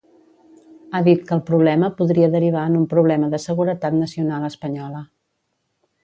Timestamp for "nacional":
3.99-4.47